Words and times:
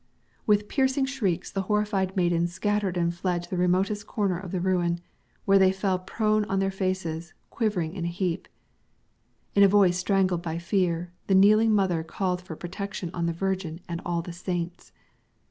With 0.47 0.67
piercing 0.67 1.05
shrieks 1.05 1.51
the 1.51 1.61
horrified 1.69 2.17
maidens 2.17 2.51
scattered 2.51 2.97
and 2.97 3.13
fled 3.13 3.43
to 3.43 3.49
the 3.51 3.57
remotest 3.57 4.07
corner 4.07 4.39
of 4.39 4.51
the 4.51 4.59
ruin, 4.59 4.99
where 5.45 5.59
they 5.59 5.71
fell 5.71 5.99
prone 5.99 6.43
on 6.45 6.57
their 6.57 6.71
faces, 6.71 7.35
quivering 7.51 7.93
in 7.93 8.05
a 8.05 8.07
heap. 8.07 8.47
In 9.53 9.61
a 9.61 9.67
voice 9.67 9.97
strangled 9.99 10.41
by 10.41 10.57
fear, 10.57 11.11
the 11.27 11.35
kneeling 11.35 11.71
mother 11.75 12.01
called 12.01 12.41
for 12.41 12.55
protection 12.55 13.11
on 13.13 13.27
the 13.27 13.31
Virgin 13.33 13.79
and 13.87 14.01
all 14.03 14.23
the 14.23 14.33
saints! 14.33 14.91